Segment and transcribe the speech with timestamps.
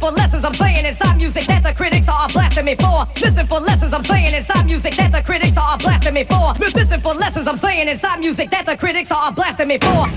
[0.00, 3.04] For lessons I'm saying inside music that the critics are blasting me for.
[3.20, 6.54] Listen for lessons I'm saying inside music that the critics are blasting me for.
[6.58, 10.08] Listen for lessons I'm saying inside music that the critics are blasting me for.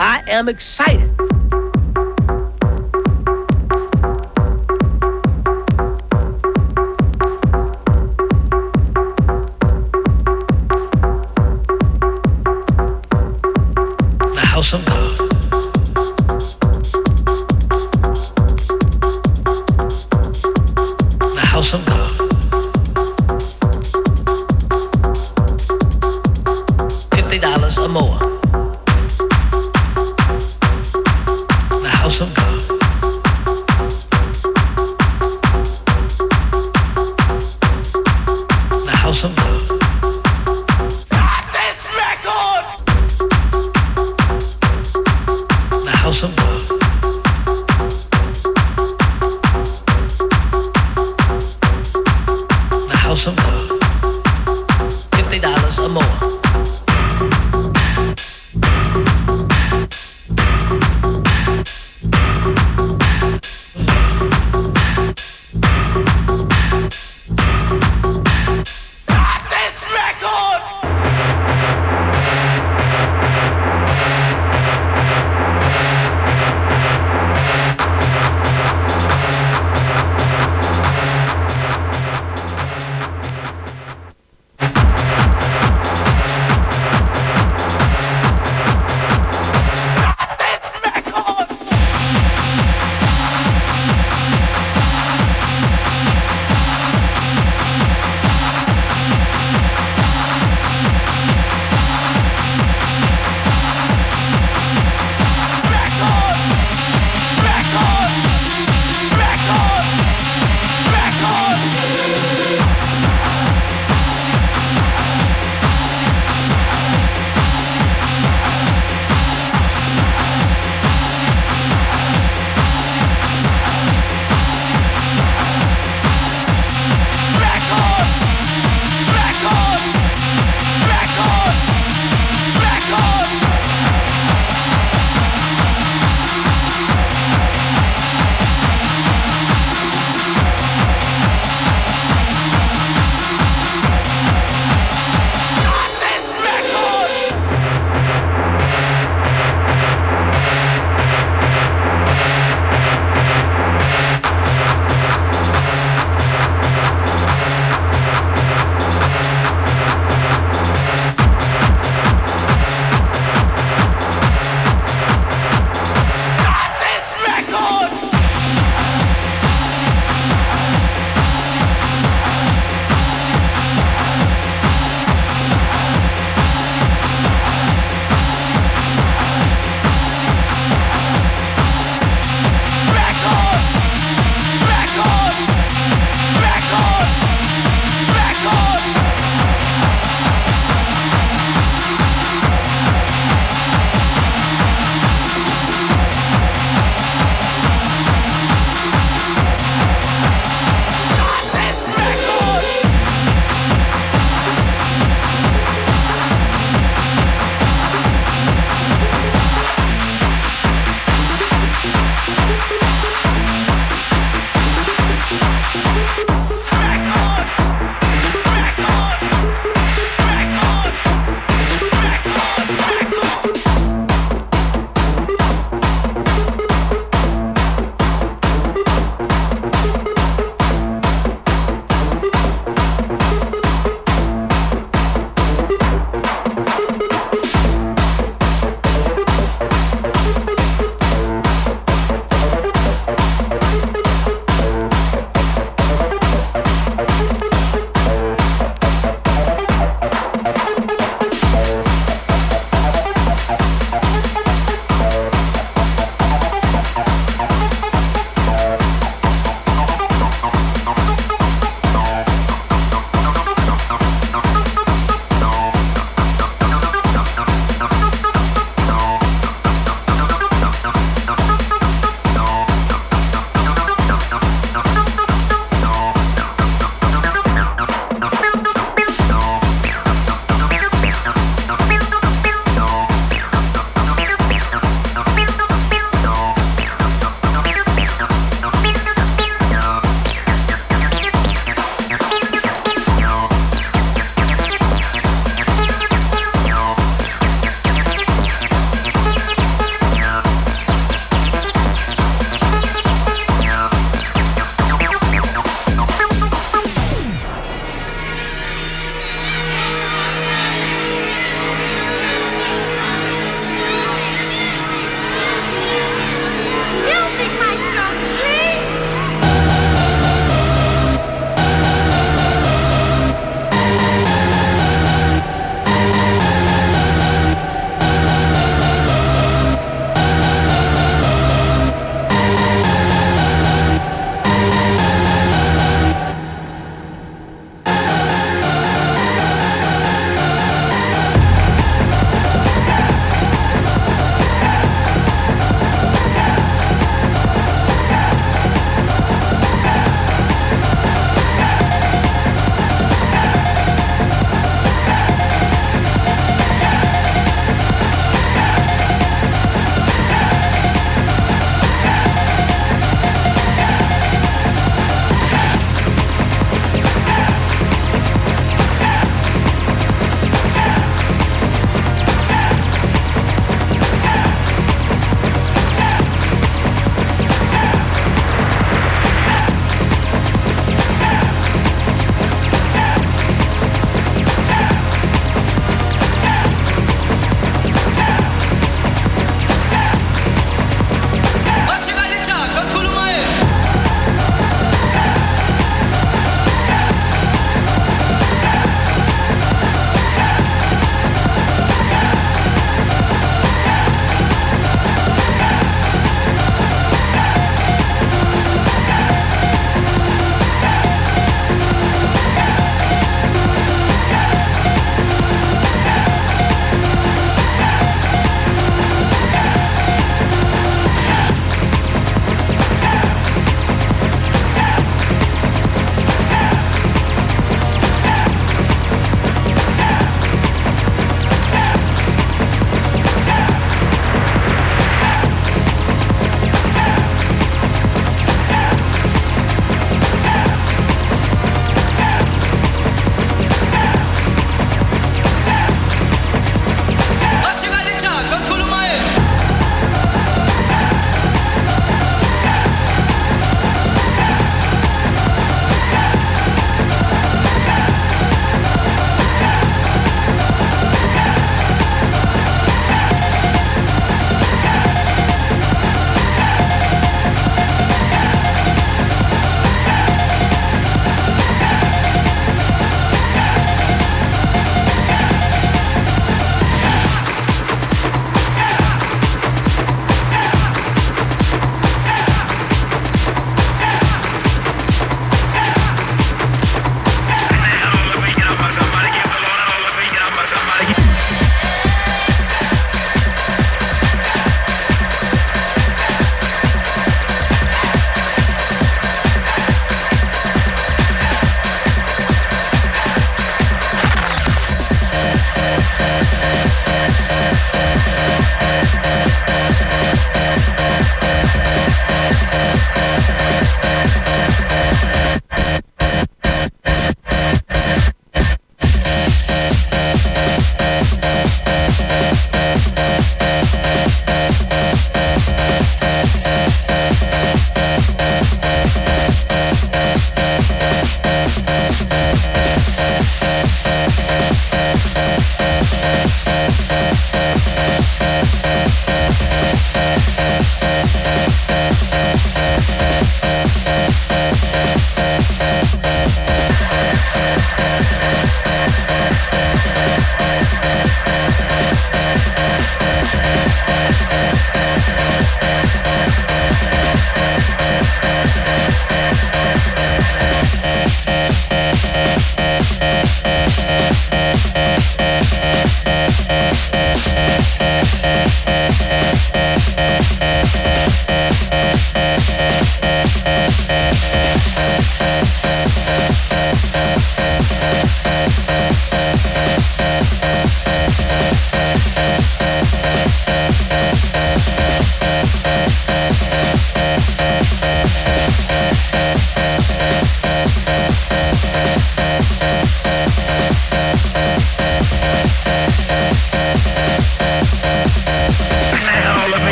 [0.00, 1.07] I am excited.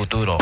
[0.00, 0.39] Futuro.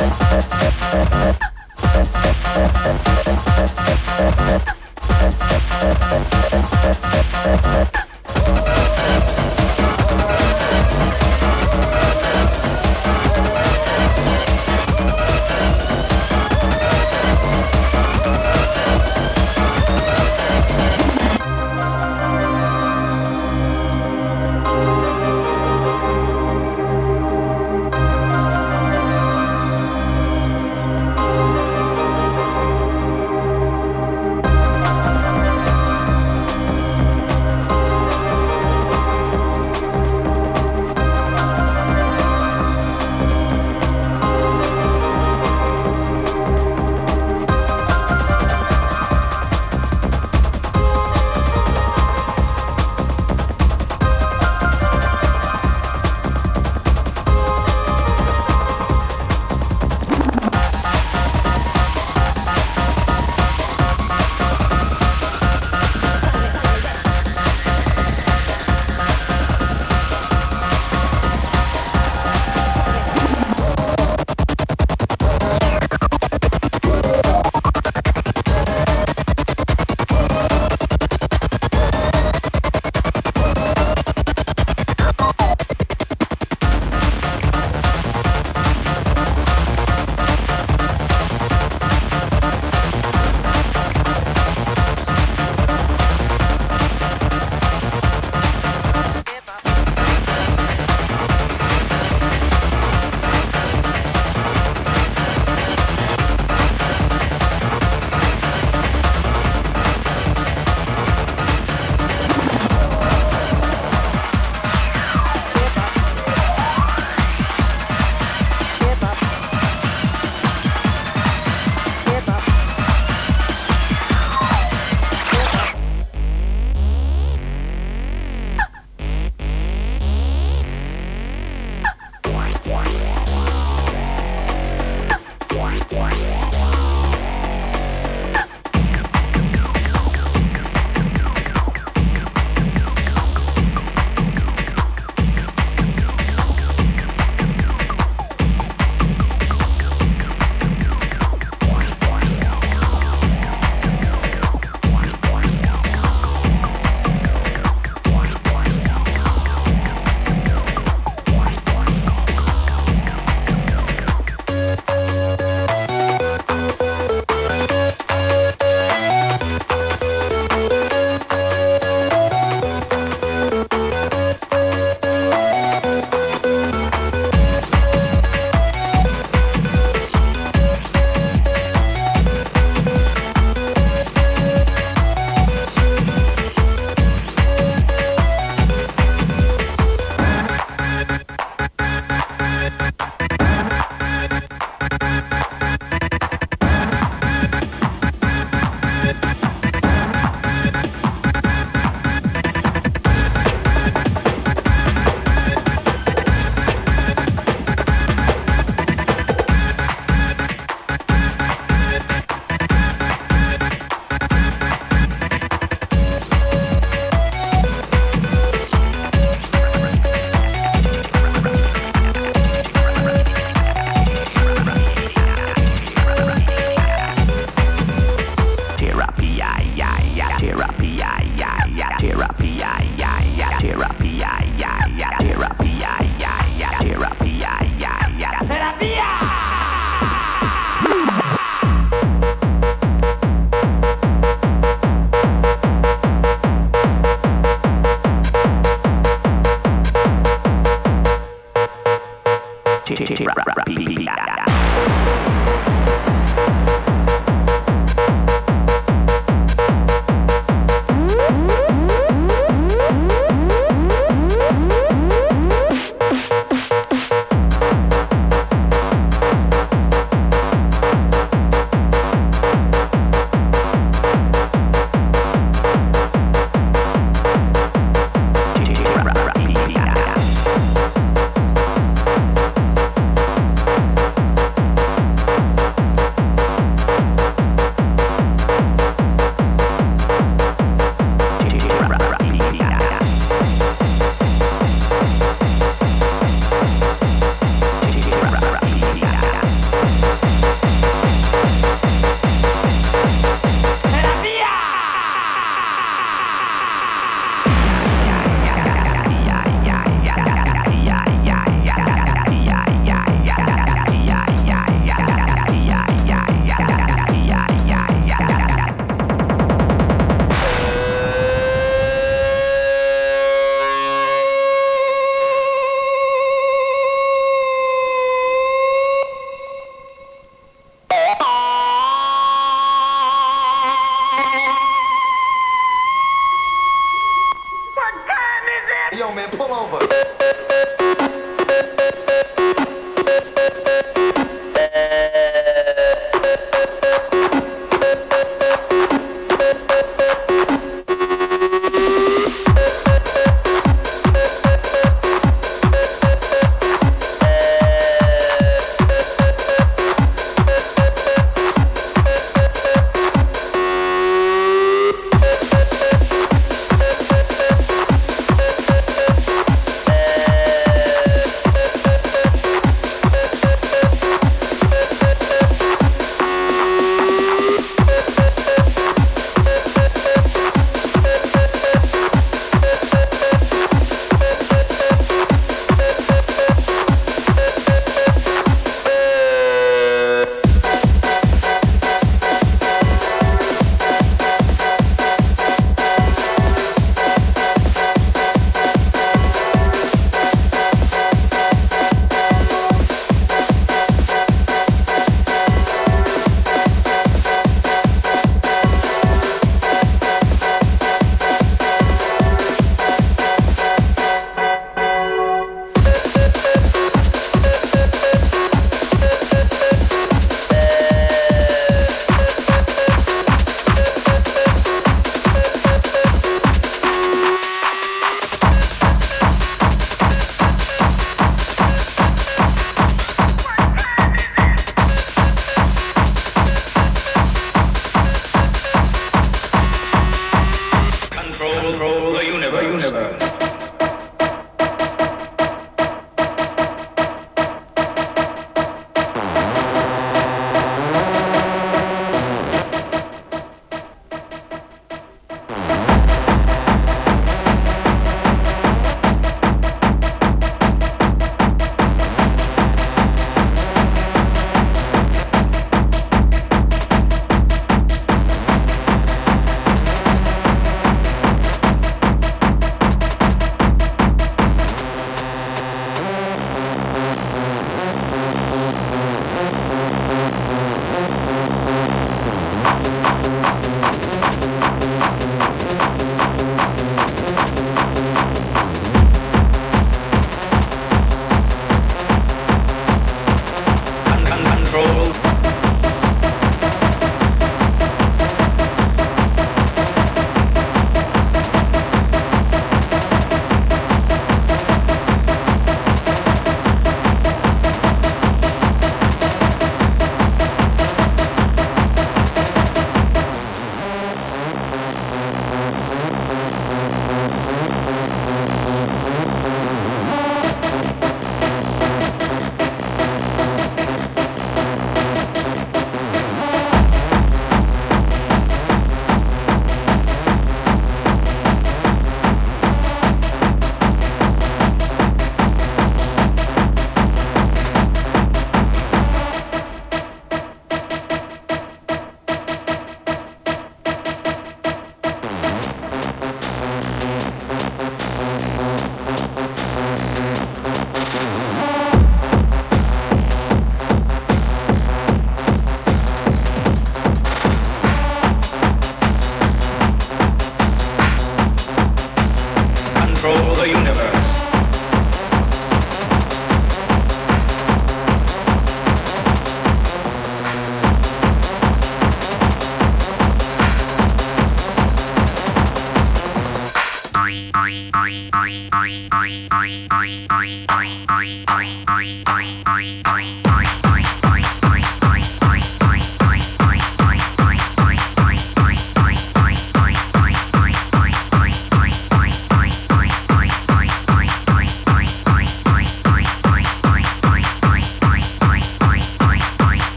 [0.00, 1.34] Thank
[7.96, 8.07] you.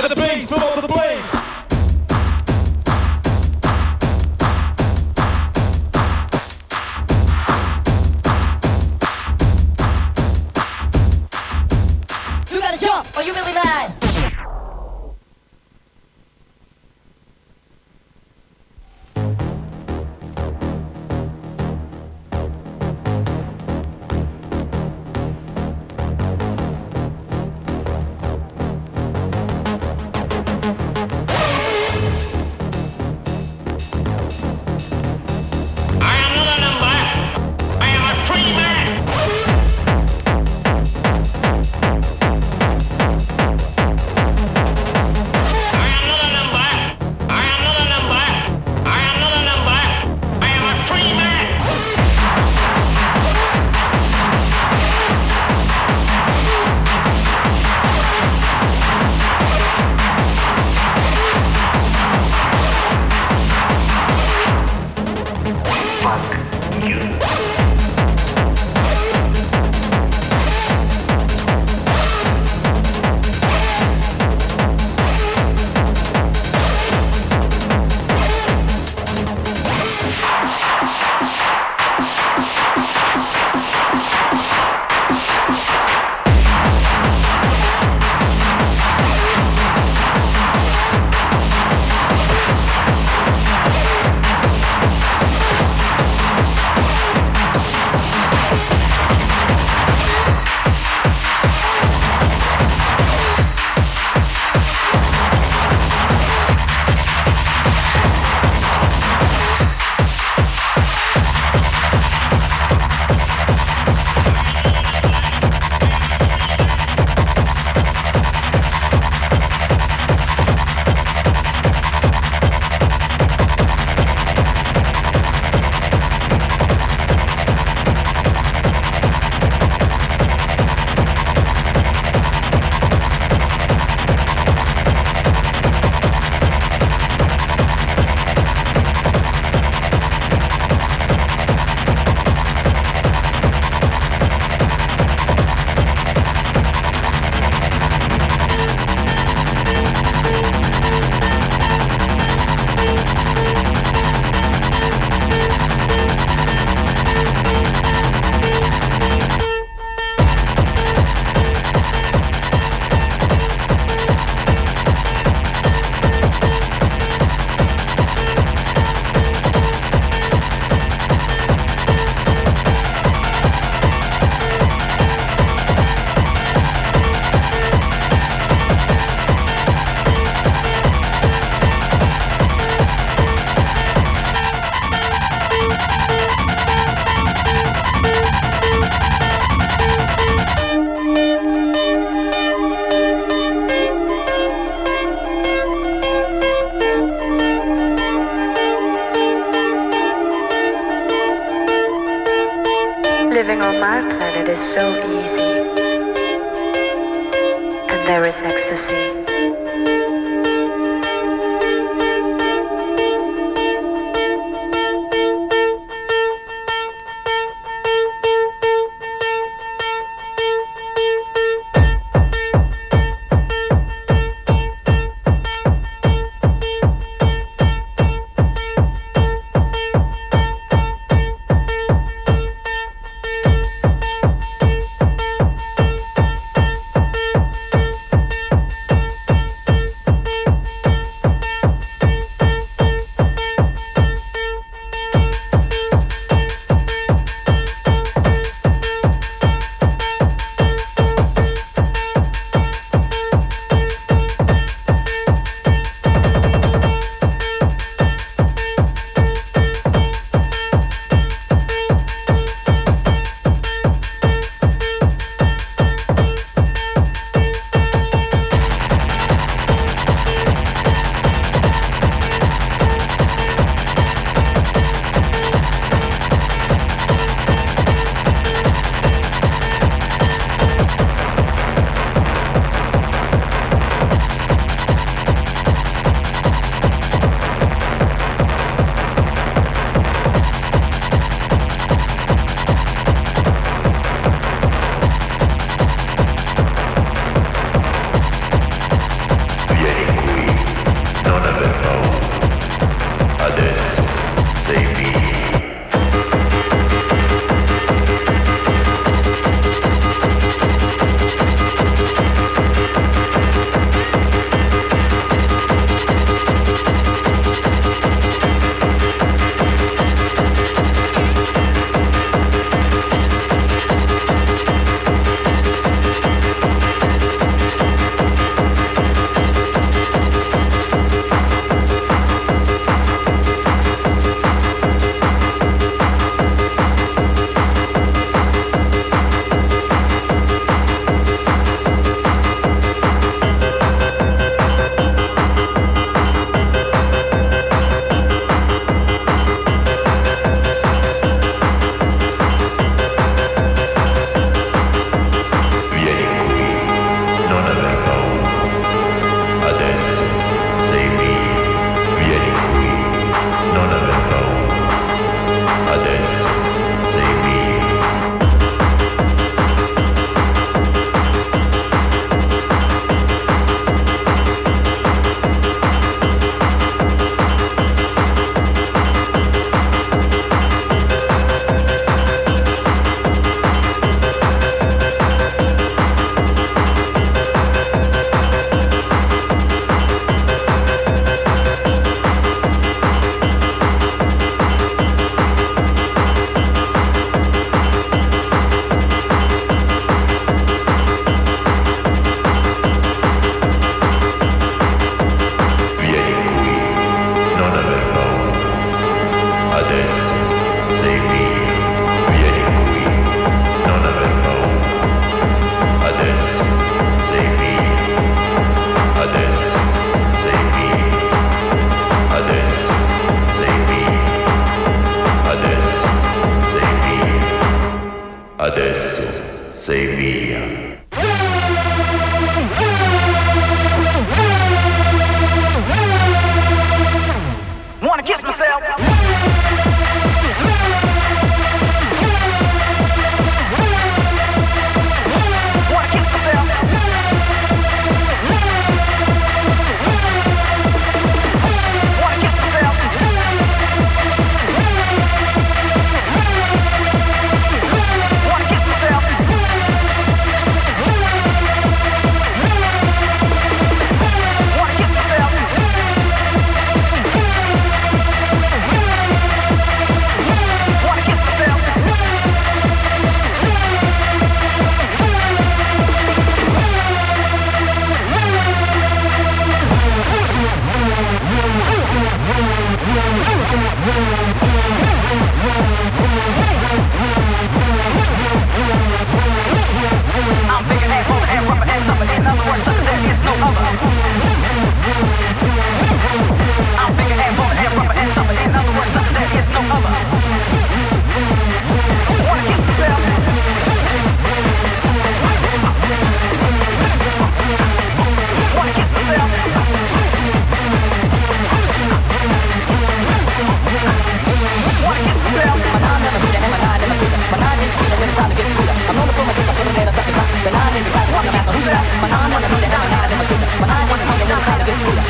[0.00, 1.39] Let the bass fill over the blaze.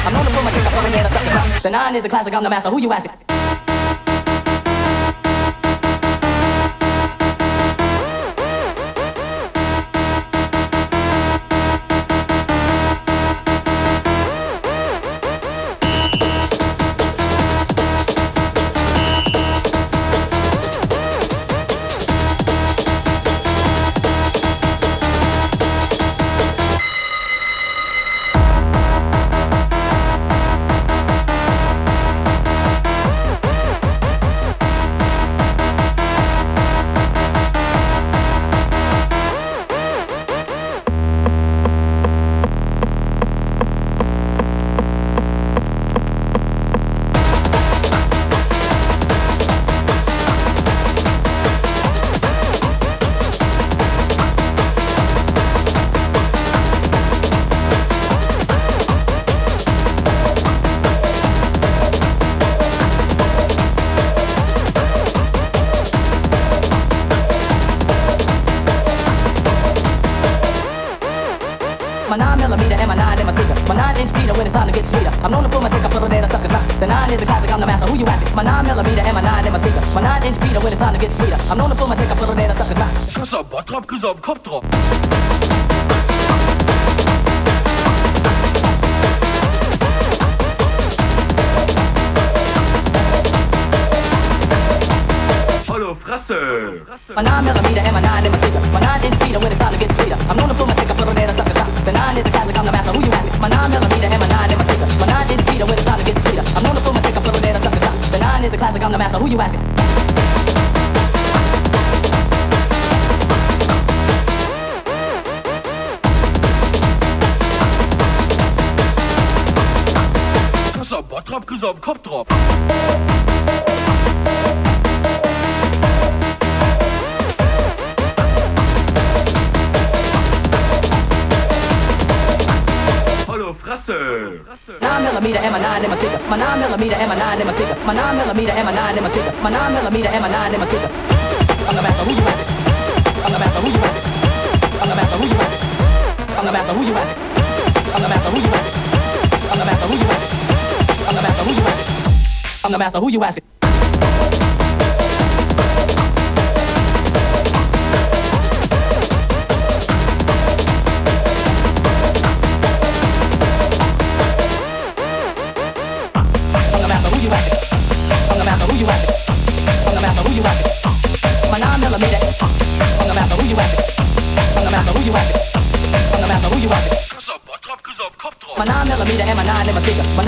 [0.02, 1.60] I'm known to put my dick up on the.
[1.62, 2.70] The nine is a classic, I'm the master.
[2.70, 3.29] Who you asking?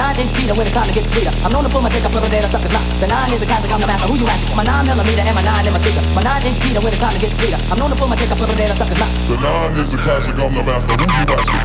[0.03, 1.31] nine inch Peter when it's time to get sweeter.
[1.47, 2.87] I'm known to pull my dick up further than a sucker's mouth.
[3.01, 4.09] The nine is a classic, I'm the master.
[4.11, 4.57] Who you asking?
[4.57, 6.03] My nine millimeter and my nine in my speaker.
[6.15, 7.59] My nine inch Peter when it's time to get sweeter.
[7.71, 9.15] I'm known to pull my dick up further than a sucker's mouth.
[9.31, 10.97] The nine is a classic, I'm the master.
[10.99, 11.63] Who you asking?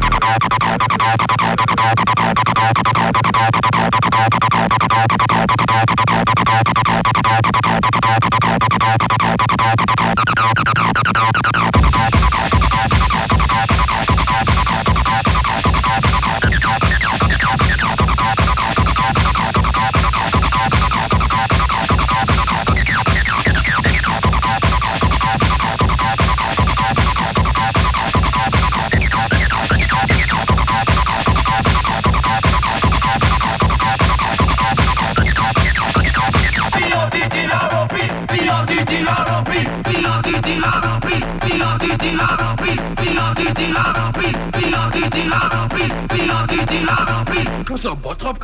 [47.77, 48.39] Bottrop,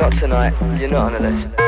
[0.00, 1.61] Not tonight, you're not on the list.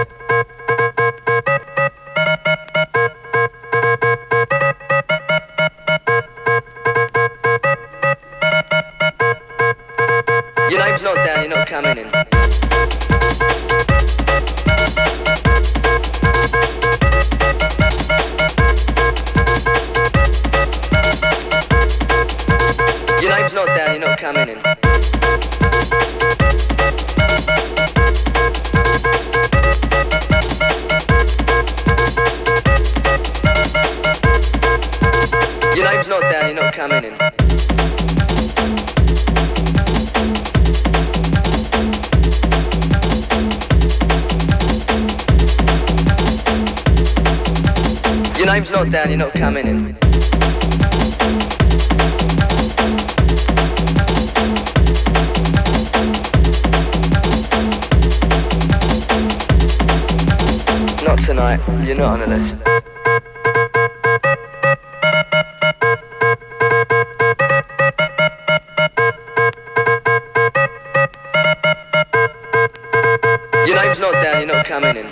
[62.04, 62.58] put on the list.
[73.66, 75.08] Your name's not down, you're not coming in.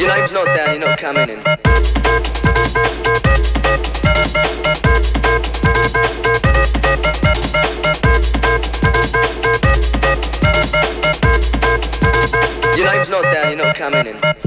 [0.00, 1.59] Your name's not down, you're not coming in.
[14.00, 14.39] Island.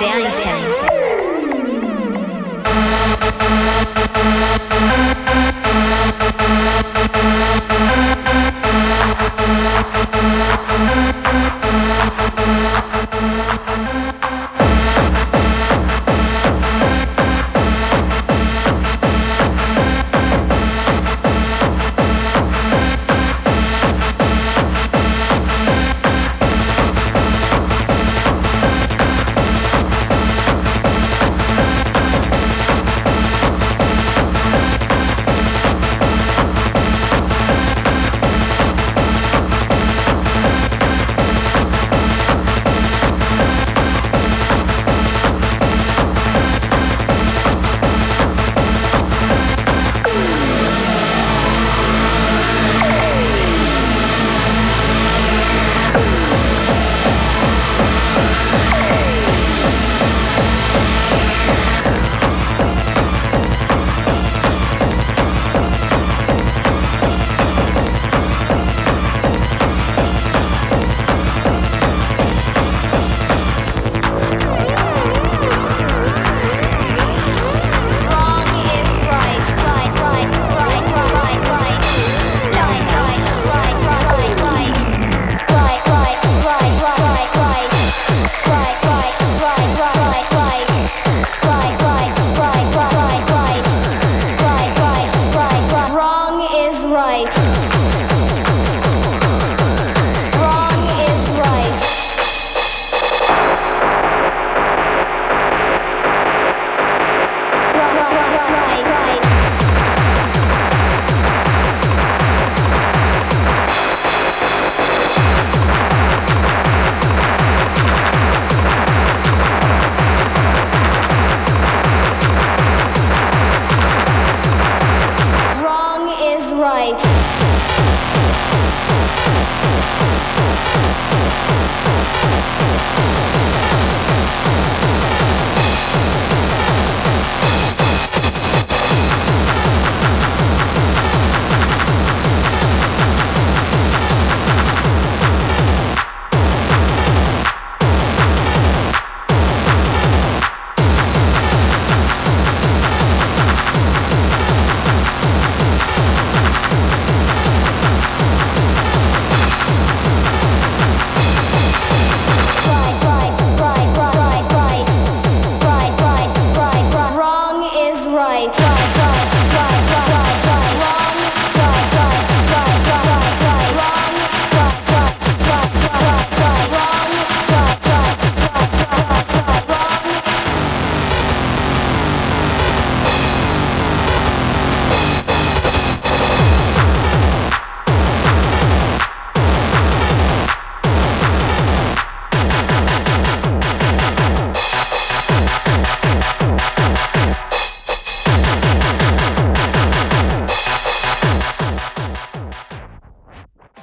[0.00, 0.47] Right.